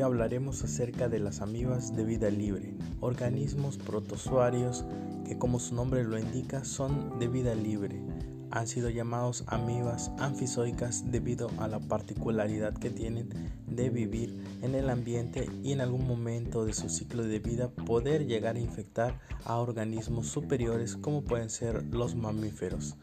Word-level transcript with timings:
hablaremos 0.00 0.62
acerca 0.64 1.08
de 1.08 1.20
las 1.20 1.40
amibas 1.40 1.94
de 1.94 2.04
vida 2.04 2.28
libre, 2.28 2.74
organismos 3.00 3.78
protozoarios 3.78 4.84
que 5.24 5.38
como 5.38 5.58
su 5.58 5.74
nombre 5.74 6.04
lo 6.04 6.18
indica 6.18 6.64
son 6.64 7.18
de 7.18 7.28
vida 7.28 7.54
libre. 7.54 8.05
Han 8.50 8.66
sido 8.66 8.90
llamados 8.90 9.44
amibas 9.46 10.10
anfizoicas 10.18 11.10
debido 11.10 11.50
a 11.58 11.68
la 11.68 11.80
particularidad 11.80 12.74
que 12.74 12.90
tienen 12.90 13.28
de 13.66 13.90
vivir 13.90 14.42
en 14.62 14.74
el 14.74 14.88
ambiente 14.88 15.48
y 15.62 15.72
en 15.72 15.80
algún 15.80 16.06
momento 16.06 16.64
de 16.64 16.72
su 16.72 16.88
ciclo 16.88 17.24
de 17.24 17.38
vida 17.38 17.68
poder 17.68 18.26
llegar 18.26 18.56
a 18.56 18.60
infectar 18.60 19.20
a 19.44 19.56
organismos 19.56 20.28
superiores 20.28 20.96
como 20.96 21.22
pueden 21.22 21.50
ser 21.50 21.84
los 21.92 22.14
mamíferos. 22.14 22.96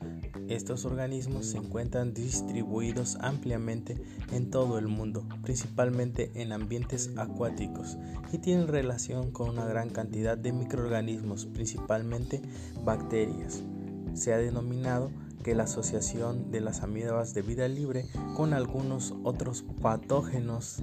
Estos 0.49 0.85
organismos 0.85 1.47
se 1.47 1.57
encuentran 1.57 2.13
distribuidos 2.13 3.17
ampliamente 3.21 3.97
en 4.31 4.49
todo 4.49 4.77
el 4.77 4.87
mundo, 4.87 5.25
principalmente 5.41 6.31
en 6.35 6.51
ambientes 6.51 7.11
acuáticos, 7.15 7.97
y 8.31 8.39
tienen 8.39 8.67
relación 8.67 9.31
con 9.31 9.49
una 9.49 9.65
gran 9.65 9.89
cantidad 9.89 10.37
de 10.37 10.51
microorganismos, 10.51 11.45
principalmente 11.45 12.41
bacterias. 12.83 13.63
Se 14.13 14.33
ha 14.33 14.37
denominado 14.37 15.11
que 15.43 15.55
la 15.55 15.63
asociación 15.63 16.51
de 16.51 16.61
las 16.61 16.81
amibas 16.81 17.33
de 17.33 17.41
vida 17.41 17.67
libre 17.67 18.05
con 18.35 18.53
algunos 18.53 19.13
otros 19.23 19.65
patógenos 19.81 20.81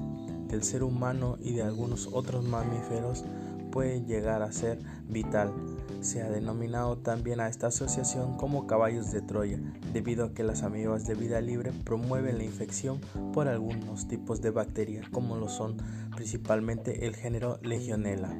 del 0.48 0.62
ser 0.62 0.82
humano 0.82 1.36
y 1.40 1.54
de 1.54 1.62
algunos 1.62 2.08
otros 2.12 2.44
mamíferos 2.44 3.24
puede 3.70 4.02
llegar 4.02 4.42
a 4.42 4.52
ser 4.52 4.78
vital. 5.08 5.52
Se 6.00 6.22
ha 6.22 6.30
denominado 6.30 6.98
también 6.98 7.40
a 7.40 7.48
esta 7.48 7.68
asociación 7.68 8.36
como 8.36 8.66
caballos 8.66 9.12
de 9.12 9.22
Troya, 9.22 9.58
debido 9.92 10.24
a 10.24 10.34
que 10.34 10.42
las 10.42 10.62
amibas 10.62 11.06
de 11.06 11.14
vida 11.14 11.40
libre 11.40 11.72
promueven 11.84 12.38
la 12.38 12.44
infección 12.44 13.00
por 13.32 13.48
algunos 13.48 14.08
tipos 14.08 14.40
de 14.40 14.50
bacterias, 14.50 15.08
como 15.10 15.36
lo 15.36 15.48
son 15.48 15.76
principalmente 16.16 17.06
el 17.06 17.16
género 17.16 17.58
Legionella. 17.62 18.34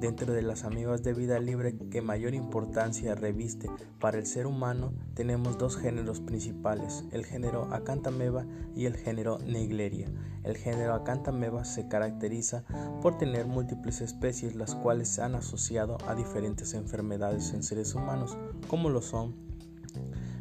Dentro 0.00 0.32
de 0.32 0.42
las 0.42 0.62
amibas 0.62 1.02
de 1.02 1.12
vida 1.12 1.40
libre 1.40 1.76
que 1.90 2.02
mayor 2.02 2.32
importancia 2.34 3.16
reviste 3.16 3.68
para 3.98 4.18
el 4.18 4.26
ser 4.26 4.46
humano, 4.46 4.92
tenemos 5.14 5.58
dos 5.58 5.76
géneros 5.76 6.20
principales, 6.20 7.04
el 7.10 7.26
género 7.26 7.64
Acanthameba 7.74 8.46
y 8.76 8.86
el 8.86 8.96
género 8.96 9.38
Negleria. 9.38 10.08
El 10.44 10.56
género 10.56 10.94
Acanthameba 10.94 11.64
se 11.64 11.88
caracteriza 11.88 12.62
por 13.02 13.18
tener 13.18 13.46
múltiples 13.46 14.00
especies 14.00 14.54
las 14.54 14.76
cuales 14.76 15.08
se 15.08 15.22
han 15.22 15.34
asociado 15.34 15.98
a 16.06 16.14
diferentes 16.14 16.74
enfermedades 16.74 17.52
en 17.52 17.64
seres 17.64 17.94
humanos, 17.96 18.38
como 18.68 18.90
lo 18.90 19.02
son 19.02 19.34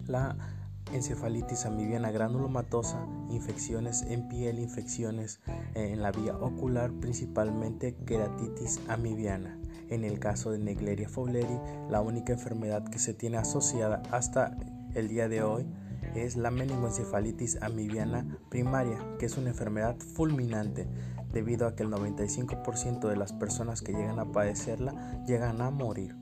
la 0.05 0.56
encefalitis 0.93 1.65
amibiana 1.65 2.11
granulomatosa, 2.11 3.05
infecciones 3.29 4.03
en 4.03 4.27
piel, 4.27 4.59
infecciones 4.59 5.39
eh, 5.75 5.89
en 5.91 6.01
la 6.01 6.11
vía 6.11 6.35
ocular, 6.37 6.91
principalmente 6.91 7.95
queratitis 8.05 8.79
amibiana. 8.87 9.59
En 9.89 10.03
el 10.03 10.19
caso 10.19 10.51
de 10.51 10.59
Negleria 10.59 11.09
fowleri, 11.09 11.59
la 11.89 12.01
única 12.01 12.33
enfermedad 12.33 12.83
que 12.89 12.99
se 12.99 13.13
tiene 13.13 13.37
asociada 13.37 14.03
hasta 14.11 14.57
el 14.95 15.07
día 15.07 15.29
de 15.29 15.43
hoy 15.43 15.65
es 16.15 16.35
la 16.35 16.51
meningoencefalitis 16.51 17.61
amibiana 17.61 18.37
primaria, 18.49 18.97
que 19.19 19.25
es 19.25 19.37
una 19.37 19.49
enfermedad 19.49 19.97
fulminante 19.97 20.87
debido 21.31 21.67
a 21.67 21.75
que 21.75 21.83
el 21.83 21.89
95% 21.89 23.07
de 23.07 23.15
las 23.15 23.33
personas 23.33 23.81
que 23.81 23.93
llegan 23.93 24.19
a 24.19 24.31
padecerla 24.31 25.23
llegan 25.25 25.61
a 25.61 25.69
morir. 25.69 26.15